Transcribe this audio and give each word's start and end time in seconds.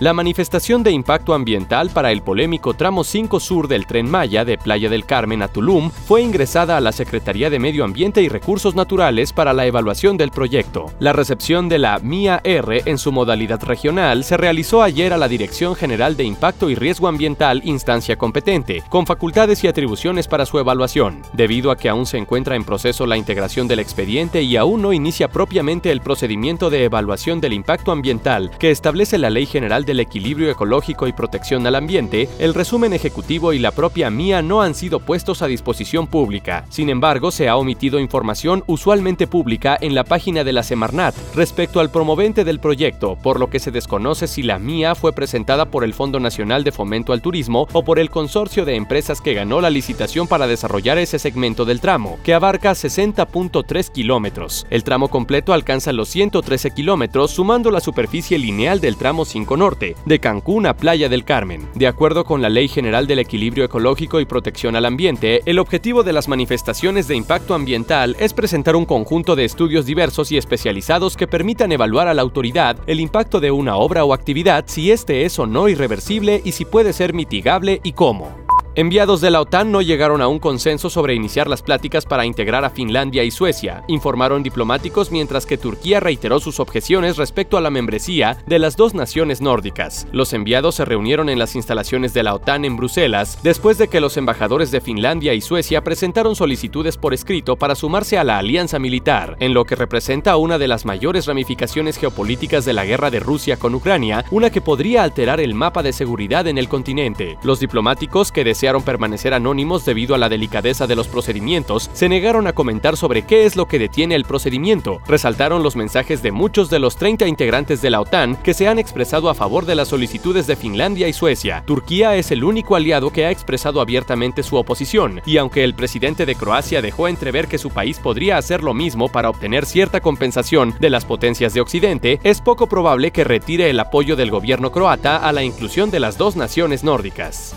La 0.00 0.12
manifestación 0.12 0.84
de 0.84 0.92
impacto 0.92 1.34
ambiental 1.34 1.90
para 1.90 2.12
el 2.12 2.22
polémico 2.22 2.72
tramo 2.72 3.02
5 3.02 3.40
sur 3.40 3.66
del 3.66 3.84
tren 3.84 4.08
Maya 4.08 4.44
de 4.44 4.56
Playa 4.56 4.88
del 4.88 5.04
Carmen 5.04 5.42
a 5.42 5.48
Tulum 5.48 5.90
fue 5.90 6.22
ingresada 6.22 6.76
a 6.76 6.80
la 6.80 6.92
Secretaría 6.92 7.50
de 7.50 7.58
Medio 7.58 7.82
Ambiente 7.82 8.22
y 8.22 8.28
Recursos 8.28 8.76
Naturales 8.76 9.32
para 9.32 9.52
la 9.52 9.66
evaluación 9.66 10.16
del 10.16 10.30
proyecto. 10.30 10.86
La 11.00 11.12
recepción 11.12 11.68
de 11.68 11.80
la 11.80 11.98
MIA 11.98 12.42
R 12.44 12.82
en 12.84 12.96
su 12.96 13.10
modalidad 13.10 13.60
regional 13.64 14.22
se 14.22 14.36
realizó 14.36 14.84
ayer 14.84 15.12
a 15.12 15.18
la 15.18 15.26
Dirección 15.26 15.74
General 15.74 16.16
de 16.16 16.22
Impacto 16.22 16.70
y 16.70 16.76
Riesgo 16.76 17.08
Ambiental, 17.08 17.62
instancia 17.64 18.16
competente, 18.16 18.84
con 18.88 19.04
facultades 19.04 19.64
y 19.64 19.66
atribuciones 19.66 20.28
para 20.28 20.46
su 20.46 20.60
evaluación. 20.60 21.22
Debido 21.32 21.72
a 21.72 21.76
que 21.76 21.88
aún 21.88 22.06
se 22.06 22.18
encuentra 22.18 22.54
en 22.54 22.62
proceso 22.62 23.04
la 23.04 23.16
integración 23.16 23.66
del 23.66 23.80
expediente 23.80 24.42
y 24.42 24.56
aún 24.56 24.80
no 24.80 24.92
inicia 24.92 25.26
propiamente 25.26 25.90
el 25.90 26.02
procedimiento 26.02 26.70
de 26.70 26.84
evaluación 26.84 27.40
del 27.40 27.52
impacto 27.52 27.90
ambiental 27.90 28.52
que 28.60 28.70
establece 28.70 29.18
la 29.18 29.30
Ley 29.30 29.46
General 29.46 29.87
del 29.88 30.00
equilibrio 30.00 30.50
ecológico 30.50 31.08
y 31.08 31.12
protección 31.12 31.66
al 31.66 31.74
ambiente, 31.74 32.28
el 32.38 32.54
resumen 32.54 32.92
ejecutivo 32.92 33.52
y 33.52 33.58
la 33.58 33.72
propia 33.72 34.10
MIA 34.10 34.42
no 34.42 34.62
han 34.62 34.74
sido 34.74 35.00
puestos 35.00 35.42
a 35.42 35.46
disposición 35.46 36.06
pública. 36.06 36.66
Sin 36.68 36.90
embargo, 36.90 37.30
se 37.30 37.48
ha 37.48 37.56
omitido 37.56 37.98
información 37.98 38.62
usualmente 38.66 39.26
pública 39.26 39.76
en 39.80 39.94
la 39.94 40.04
página 40.04 40.44
de 40.44 40.52
la 40.52 40.62
Semarnat 40.62 41.14
respecto 41.34 41.80
al 41.80 41.90
promovente 41.90 42.44
del 42.44 42.60
proyecto, 42.60 43.16
por 43.22 43.40
lo 43.40 43.48
que 43.48 43.58
se 43.58 43.70
desconoce 43.70 44.28
si 44.28 44.42
la 44.42 44.58
MIA 44.58 44.94
fue 44.94 45.12
presentada 45.12 45.64
por 45.64 45.84
el 45.84 45.94
Fondo 45.94 46.20
Nacional 46.20 46.62
de 46.64 46.72
Fomento 46.72 47.12
al 47.12 47.22
Turismo 47.22 47.66
o 47.72 47.82
por 47.82 47.98
el 47.98 48.10
consorcio 48.10 48.64
de 48.66 48.76
empresas 48.76 49.22
que 49.22 49.34
ganó 49.34 49.62
la 49.62 49.70
licitación 49.70 50.28
para 50.28 50.46
desarrollar 50.46 50.98
ese 50.98 51.18
segmento 51.18 51.64
del 51.64 51.80
tramo, 51.80 52.18
que 52.22 52.34
abarca 52.34 52.72
60.3 52.72 53.90
kilómetros. 53.90 54.66
El 54.68 54.84
tramo 54.84 55.08
completo 55.08 55.54
alcanza 55.54 55.94
los 55.94 56.10
113 56.10 56.72
kilómetros, 56.72 57.30
sumando 57.30 57.70
la 57.70 57.80
superficie 57.80 58.38
lineal 58.38 58.80
del 58.80 58.96
tramo 58.98 59.24
5 59.24 59.56
Norte 59.56 59.77
de 59.78 60.18
Cancún 60.18 60.66
a 60.66 60.76
Playa 60.76 61.08
del 61.08 61.24
Carmen. 61.24 61.68
De 61.74 61.86
acuerdo 61.86 62.24
con 62.24 62.42
la 62.42 62.48
Ley 62.48 62.68
General 62.68 63.06
del 63.06 63.20
Equilibrio 63.20 63.64
Ecológico 63.64 64.20
y 64.20 64.24
Protección 64.24 64.74
al 64.76 64.84
Ambiente, 64.84 65.42
el 65.46 65.58
objetivo 65.58 66.02
de 66.02 66.12
las 66.12 66.28
manifestaciones 66.28 67.06
de 67.06 67.14
impacto 67.14 67.54
ambiental 67.54 68.16
es 68.18 68.34
presentar 68.34 68.74
un 68.74 68.84
conjunto 68.84 69.36
de 69.36 69.44
estudios 69.44 69.86
diversos 69.86 70.32
y 70.32 70.36
especializados 70.36 71.16
que 71.16 71.28
permitan 71.28 71.70
evaluar 71.72 72.08
a 72.08 72.14
la 72.14 72.22
autoridad 72.22 72.76
el 72.86 73.00
impacto 73.00 73.40
de 73.40 73.50
una 73.50 73.76
obra 73.76 74.04
o 74.04 74.12
actividad 74.12 74.64
si 74.66 74.90
este 74.90 75.24
es 75.24 75.38
o 75.38 75.46
no 75.46 75.68
irreversible 75.68 76.42
y 76.44 76.52
si 76.52 76.64
puede 76.64 76.92
ser 76.92 77.14
mitigable 77.14 77.80
y 77.84 77.92
cómo. 77.92 78.48
Enviados 78.78 79.20
de 79.20 79.32
la 79.32 79.40
OTAN 79.40 79.72
no 79.72 79.82
llegaron 79.82 80.22
a 80.22 80.28
un 80.28 80.38
consenso 80.38 80.88
sobre 80.88 81.12
iniciar 81.12 81.48
las 81.48 81.62
pláticas 81.62 82.06
para 82.06 82.24
integrar 82.24 82.64
a 82.64 82.70
Finlandia 82.70 83.24
y 83.24 83.32
Suecia, 83.32 83.82
informaron 83.88 84.44
diplomáticos 84.44 85.10
mientras 85.10 85.46
que 85.46 85.58
Turquía 85.58 85.98
reiteró 85.98 86.38
sus 86.38 86.60
objeciones 86.60 87.16
respecto 87.16 87.56
a 87.56 87.60
la 87.60 87.70
membresía 87.70 88.38
de 88.46 88.60
las 88.60 88.76
dos 88.76 88.94
naciones 88.94 89.40
nórdicas. 89.40 90.06
Los 90.12 90.32
enviados 90.32 90.76
se 90.76 90.84
reunieron 90.84 91.28
en 91.28 91.40
las 91.40 91.56
instalaciones 91.56 92.14
de 92.14 92.22
la 92.22 92.34
OTAN 92.34 92.64
en 92.64 92.76
Bruselas 92.76 93.40
después 93.42 93.78
de 93.78 93.88
que 93.88 94.00
los 94.00 94.16
embajadores 94.16 94.70
de 94.70 94.80
Finlandia 94.80 95.34
y 95.34 95.40
Suecia 95.40 95.82
presentaron 95.82 96.36
solicitudes 96.36 96.96
por 96.96 97.14
escrito 97.14 97.56
para 97.56 97.74
sumarse 97.74 98.16
a 98.16 98.22
la 98.22 98.38
alianza 98.38 98.78
militar, 98.78 99.36
en 99.40 99.54
lo 99.54 99.64
que 99.64 99.74
representa 99.74 100.36
una 100.36 100.56
de 100.56 100.68
las 100.68 100.84
mayores 100.84 101.26
ramificaciones 101.26 101.96
geopolíticas 101.96 102.64
de 102.64 102.74
la 102.74 102.84
guerra 102.84 103.10
de 103.10 103.18
Rusia 103.18 103.56
con 103.56 103.74
Ucrania, 103.74 104.24
una 104.30 104.50
que 104.50 104.60
podría 104.60 105.02
alterar 105.02 105.40
el 105.40 105.54
mapa 105.54 105.82
de 105.82 105.92
seguridad 105.92 106.46
en 106.46 106.58
el 106.58 106.68
continente. 106.68 107.38
Los 107.42 107.58
diplomáticos 107.58 108.30
que 108.30 108.44
desean 108.44 108.67
permanecer 108.76 109.34
anónimos 109.34 109.84
debido 109.84 110.14
a 110.14 110.18
la 110.18 110.28
delicadeza 110.28 110.86
de 110.86 110.94
los 110.94 111.08
procedimientos, 111.08 111.90
se 111.92 112.08
negaron 112.08 112.46
a 112.46 112.52
comentar 112.52 112.96
sobre 112.96 113.22
qué 113.22 113.46
es 113.46 113.56
lo 113.56 113.66
que 113.66 113.78
detiene 113.78 114.14
el 114.14 114.24
procedimiento. 114.24 115.00
Resaltaron 115.06 115.62
los 115.62 115.74
mensajes 115.74 116.22
de 116.22 116.32
muchos 116.32 116.70
de 116.70 116.78
los 116.78 116.96
30 116.96 117.26
integrantes 117.26 117.80
de 117.80 117.90
la 117.90 118.00
OTAN 118.00 118.36
que 118.36 118.54
se 118.54 118.68
han 118.68 118.78
expresado 118.78 119.30
a 119.30 119.34
favor 119.34 119.64
de 119.64 119.74
las 119.74 119.88
solicitudes 119.88 120.46
de 120.46 120.56
Finlandia 120.56 121.08
y 121.08 121.12
Suecia. 121.12 121.62
Turquía 121.66 122.16
es 122.16 122.30
el 122.30 122.44
único 122.44 122.76
aliado 122.76 123.10
que 123.10 123.24
ha 123.24 123.30
expresado 123.30 123.80
abiertamente 123.80 124.42
su 124.42 124.56
oposición, 124.56 125.22
y 125.24 125.38
aunque 125.38 125.64
el 125.64 125.74
presidente 125.74 126.26
de 126.26 126.34
Croacia 126.34 126.82
dejó 126.82 127.08
entrever 127.08 127.48
que 127.48 127.58
su 127.58 127.70
país 127.70 127.98
podría 127.98 128.36
hacer 128.36 128.62
lo 128.62 128.74
mismo 128.74 129.08
para 129.08 129.30
obtener 129.30 129.64
cierta 129.66 130.00
compensación 130.00 130.74
de 130.78 130.90
las 130.90 131.04
potencias 131.04 131.54
de 131.54 131.60
Occidente, 131.60 132.20
es 132.22 132.40
poco 132.40 132.66
probable 132.66 133.10
que 133.10 133.24
retire 133.24 133.70
el 133.70 133.80
apoyo 133.80 134.16
del 134.16 134.30
gobierno 134.30 134.72
croata 134.72 135.16
a 135.16 135.32
la 135.32 135.42
inclusión 135.42 135.90
de 135.90 136.00
las 136.00 136.18
dos 136.18 136.36
naciones 136.36 136.84
nórdicas 136.84 137.56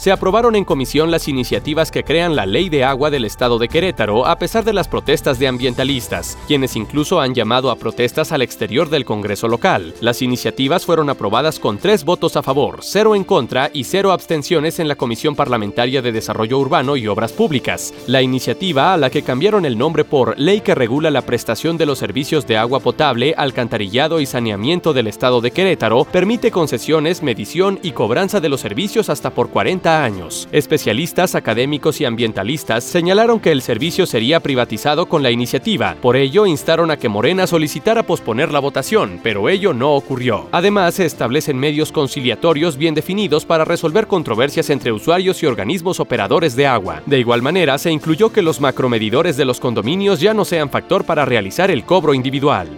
se 0.00 0.10
aprobaron 0.10 0.56
en 0.56 0.64
comisión 0.64 1.10
las 1.10 1.28
iniciativas 1.28 1.90
que 1.90 2.04
crean 2.04 2.34
la 2.34 2.46
ley 2.46 2.70
de 2.70 2.84
agua 2.84 3.10
del 3.10 3.26
estado 3.26 3.58
de 3.58 3.68
Querétaro 3.68 4.26
a 4.26 4.38
pesar 4.38 4.64
de 4.64 4.72
las 4.72 4.88
protestas 4.88 5.38
de 5.38 5.46
ambientalistas, 5.46 6.38
quienes 6.46 6.74
incluso 6.74 7.20
han 7.20 7.34
llamado 7.34 7.70
a 7.70 7.76
protestas 7.76 8.32
al 8.32 8.40
exterior 8.40 8.88
del 8.88 9.04
Congreso 9.04 9.46
local. 9.46 9.92
Las 10.00 10.22
iniciativas 10.22 10.86
fueron 10.86 11.10
aprobadas 11.10 11.58
con 11.58 11.76
tres 11.76 12.04
votos 12.04 12.38
a 12.38 12.42
favor, 12.42 12.78
cero 12.80 13.14
en 13.14 13.24
contra 13.24 13.70
y 13.74 13.84
cero 13.84 14.12
abstenciones 14.12 14.78
en 14.78 14.88
la 14.88 14.96
Comisión 14.96 15.36
Parlamentaria 15.36 16.00
de 16.00 16.12
Desarrollo 16.12 16.58
Urbano 16.58 16.96
y 16.96 17.06
Obras 17.06 17.32
Públicas. 17.32 17.92
La 18.06 18.22
iniciativa, 18.22 18.94
a 18.94 18.96
la 18.96 19.10
que 19.10 19.22
cambiaron 19.22 19.66
el 19.66 19.76
nombre 19.76 20.04
por 20.06 20.38
Ley 20.38 20.62
que 20.62 20.74
regula 20.74 21.10
la 21.10 21.26
prestación 21.26 21.76
de 21.76 21.84
los 21.84 21.98
servicios 21.98 22.46
de 22.46 22.56
agua 22.56 22.80
potable, 22.80 23.34
alcantarillado 23.36 24.18
y 24.18 24.24
saneamiento 24.24 24.94
del 24.94 25.08
estado 25.08 25.42
de 25.42 25.50
Querétaro, 25.50 26.06
permite 26.06 26.50
concesiones, 26.50 27.22
medición 27.22 27.78
y 27.82 27.92
cobranza 27.92 28.40
de 28.40 28.48
los 28.48 28.62
servicios 28.62 29.10
hasta 29.10 29.28
por 29.28 29.50
40 29.50 29.89
años. 29.90 30.48
Especialistas, 30.52 31.34
académicos 31.34 32.00
y 32.00 32.04
ambientalistas 32.04 32.84
señalaron 32.84 33.40
que 33.40 33.52
el 33.52 33.62
servicio 33.62 34.06
sería 34.06 34.40
privatizado 34.40 35.06
con 35.06 35.22
la 35.22 35.30
iniciativa. 35.30 35.96
Por 36.00 36.16
ello, 36.16 36.46
instaron 36.46 36.90
a 36.90 36.96
que 36.96 37.08
Morena 37.08 37.46
solicitara 37.46 38.02
posponer 38.02 38.52
la 38.52 38.60
votación, 38.60 39.20
pero 39.22 39.48
ello 39.48 39.74
no 39.74 39.94
ocurrió. 39.94 40.48
Además, 40.52 40.94
se 40.94 41.06
establecen 41.06 41.58
medios 41.58 41.92
conciliatorios 41.92 42.76
bien 42.76 42.94
definidos 42.94 43.44
para 43.44 43.64
resolver 43.64 44.06
controversias 44.06 44.70
entre 44.70 44.92
usuarios 44.92 45.42
y 45.42 45.46
organismos 45.46 46.00
operadores 46.00 46.56
de 46.56 46.66
agua. 46.66 47.02
De 47.06 47.18
igual 47.18 47.42
manera, 47.42 47.78
se 47.78 47.90
incluyó 47.90 48.32
que 48.32 48.42
los 48.42 48.60
macromedidores 48.60 49.36
de 49.36 49.44
los 49.44 49.60
condominios 49.60 50.20
ya 50.20 50.34
no 50.34 50.44
sean 50.44 50.70
factor 50.70 51.04
para 51.04 51.24
realizar 51.24 51.70
el 51.70 51.84
cobro 51.84 52.14
individual. 52.14 52.68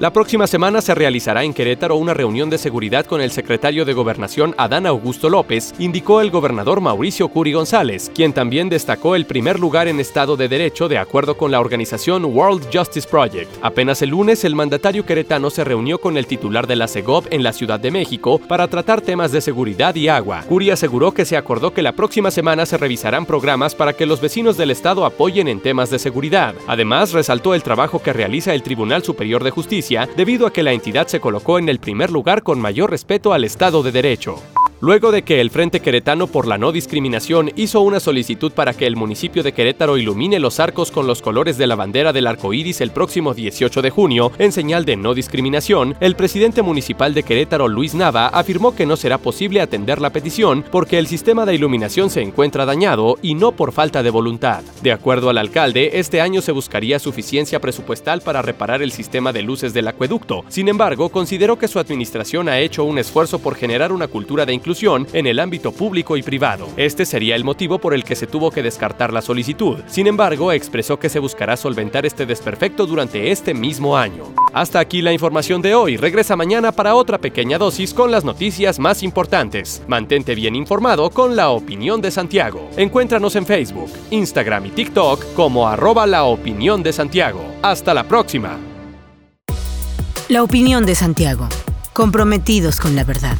La 0.00 0.12
próxima 0.12 0.48
semana 0.48 0.80
se 0.80 0.92
realizará 0.92 1.44
en 1.44 1.54
Querétaro 1.54 1.94
una 1.94 2.14
reunión 2.14 2.50
de 2.50 2.58
seguridad 2.58 3.06
con 3.06 3.20
el 3.20 3.30
secretario 3.30 3.84
de 3.84 3.92
Gobernación 3.92 4.52
Adán 4.58 4.86
Augusto 4.86 5.30
López, 5.30 5.72
indicó 5.78 6.20
el 6.20 6.32
gobernador 6.32 6.80
Mauricio 6.80 7.28
Curi 7.28 7.52
González, 7.52 8.10
quien 8.12 8.32
también 8.32 8.68
destacó 8.68 9.14
el 9.14 9.24
primer 9.24 9.60
lugar 9.60 9.86
en 9.86 10.00
Estado 10.00 10.36
de 10.36 10.48
Derecho 10.48 10.88
de 10.88 10.98
acuerdo 10.98 11.36
con 11.36 11.52
la 11.52 11.60
organización 11.60 12.24
World 12.24 12.66
Justice 12.74 13.08
Project. 13.08 13.48
Apenas 13.62 14.02
el 14.02 14.10
lunes, 14.10 14.44
el 14.44 14.56
mandatario 14.56 15.06
queretano 15.06 15.48
se 15.48 15.62
reunió 15.62 16.00
con 16.00 16.16
el 16.16 16.26
titular 16.26 16.66
de 16.66 16.74
la 16.74 16.88
CEGOV 16.88 17.28
en 17.30 17.44
la 17.44 17.52
Ciudad 17.52 17.78
de 17.78 17.92
México 17.92 18.40
para 18.40 18.66
tratar 18.66 19.00
temas 19.00 19.30
de 19.30 19.40
seguridad 19.40 19.94
y 19.94 20.08
agua. 20.08 20.42
Curi 20.48 20.70
aseguró 20.70 21.12
que 21.12 21.24
se 21.24 21.36
acordó 21.36 21.72
que 21.72 21.82
la 21.82 21.92
próxima 21.92 22.32
semana 22.32 22.66
se 22.66 22.78
revisarán 22.78 23.26
programas 23.26 23.76
para 23.76 23.92
que 23.92 24.06
los 24.06 24.20
vecinos 24.20 24.56
del 24.56 24.72
Estado 24.72 25.04
apoyen 25.04 25.46
en 25.46 25.60
temas 25.60 25.88
de 25.90 26.00
seguridad. 26.00 26.56
Además, 26.66 27.12
resaltó 27.12 27.54
el 27.54 27.62
trabajo 27.62 28.02
que 28.02 28.12
realiza 28.12 28.54
el 28.54 28.64
Tribunal 28.64 29.04
Superior 29.04 29.44
de 29.44 29.52
Debido 30.16 30.46
a 30.46 30.52
que 30.52 30.62
la 30.62 30.72
entidad 30.72 31.06
se 31.08 31.20
colocó 31.20 31.58
en 31.58 31.68
el 31.68 31.78
primer 31.78 32.10
lugar 32.10 32.42
con 32.42 32.58
mayor 32.58 32.90
respeto 32.90 33.34
al 33.34 33.44
Estado 33.44 33.82
de 33.82 33.92
Derecho 33.92 34.36
luego 34.84 35.12
de 35.12 35.22
que 35.22 35.40
el 35.40 35.48
Frente 35.48 35.80
Queretano 35.80 36.26
por 36.26 36.46
la 36.46 36.58
No 36.58 36.70
Discriminación 36.70 37.50
hizo 37.56 37.80
una 37.80 38.00
solicitud 38.00 38.52
para 38.52 38.74
que 38.74 38.86
el 38.86 38.96
municipio 38.96 39.42
de 39.42 39.52
Querétaro 39.52 39.96
ilumine 39.96 40.38
los 40.38 40.60
arcos 40.60 40.90
con 40.90 41.06
los 41.06 41.22
colores 41.22 41.56
de 41.56 41.66
la 41.66 41.74
bandera 41.74 42.12
del 42.12 42.26
arco 42.26 42.52
iris 42.52 42.82
el 42.82 42.90
próximo 42.90 43.32
18 43.32 43.80
de 43.80 43.88
junio, 43.88 44.30
en 44.36 44.52
señal 44.52 44.84
de 44.84 44.96
no 44.96 45.14
discriminación, 45.14 45.96
el 46.00 46.16
presidente 46.16 46.60
municipal 46.60 47.14
de 47.14 47.22
Querétaro, 47.22 47.66
Luis 47.66 47.94
Nava, 47.94 48.26
afirmó 48.26 48.76
que 48.76 48.84
no 48.84 48.96
será 48.96 49.16
posible 49.16 49.62
atender 49.62 50.02
la 50.02 50.10
petición 50.10 50.62
porque 50.70 50.98
el 50.98 51.06
sistema 51.06 51.46
de 51.46 51.54
iluminación 51.54 52.10
se 52.10 52.20
encuentra 52.20 52.66
dañado 52.66 53.16
y 53.22 53.36
no 53.36 53.52
por 53.52 53.72
falta 53.72 54.02
de 54.02 54.10
voluntad. 54.10 54.64
De 54.82 54.92
acuerdo 54.92 55.30
al 55.30 55.38
alcalde, 55.38 55.92
este 55.94 56.20
año 56.20 56.42
se 56.42 56.52
buscaría 56.52 56.98
suficiencia 56.98 57.58
presupuestal 57.58 58.20
para 58.20 58.42
reparar 58.42 58.82
el 58.82 58.92
sistema 58.92 59.32
de 59.32 59.40
luces 59.40 59.72
del 59.72 59.88
acueducto. 59.88 60.44
Sin 60.48 60.68
embargo, 60.68 61.08
consideró 61.08 61.58
que 61.58 61.68
su 61.68 61.78
administración 61.78 62.50
ha 62.50 62.58
hecho 62.58 62.84
un 62.84 62.98
esfuerzo 62.98 63.38
por 63.38 63.54
generar 63.54 63.90
una 63.90 64.08
cultura 64.08 64.44
de 64.44 64.52
inclusión 64.52 64.73
en 65.12 65.26
el 65.26 65.38
ámbito 65.38 65.70
público 65.72 66.16
y 66.16 66.22
privado. 66.22 66.68
Este 66.76 67.06
sería 67.06 67.36
el 67.36 67.44
motivo 67.44 67.78
por 67.78 67.94
el 67.94 68.02
que 68.02 68.16
se 68.16 68.26
tuvo 68.26 68.50
que 68.50 68.62
descartar 68.62 69.12
la 69.12 69.22
solicitud. 69.22 69.78
Sin 69.86 70.06
embargo, 70.08 70.50
expresó 70.50 70.98
que 70.98 71.08
se 71.08 71.20
buscará 71.20 71.56
solventar 71.56 72.04
este 72.04 72.26
desperfecto 72.26 72.86
durante 72.86 73.30
este 73.30 73.54
mismo 73.54 73.96
año. 73.96 74.24
Hasta 74.52 74.80
aquí 74.80 75.00
la 75.00 75.12
información 75.12 75.62
de 75.62 75.74
hoy. 75.74 75.96
Regresa 75.96 76.34
mañana 76.34 76.72
para 76.72 76.96
otra 76.96 77.18
pequeña 77.18 77.56
dosis 77.56 77.94
con 77.94 78.10
las 78.10 78.24
noticias 78.24 78.78
más 78.78 79.02
importantes. 79.02 79.82
Mantente 79.86 80.34
bien 80.34 80.56
informado 80.56 81.08
con 81.10 81.36
la 81.36 81.50
opinión 81.50 82.00
de 82.00 82.10
Santiago. 82.10 82.68
Encuéntranos 82.76 83.36
en 83.36 83.46
Facebook, 83.46 83.92
Instagram 84.10 84.66
y 84.66 84.70
TikTok 84.70 85.34
como 85.34 85.68
arroba 85.68 86.06
la 86.06 86.24
opinión 86.24 86.82
de 86.82 86.92
Santiago. 86.92 87.44
Hasta 87.62 87.94
la 87.94 88.04
próxima. 88.04 88.58
La 90.28 90.42
opinión 90.42 90.84
de 90.84 90.94
Santiago. 90.94 91.48
Comprometidos 91.92 92.80
con 92.80 92.96
la 92.96 93.04
verdad. 93.04 93.36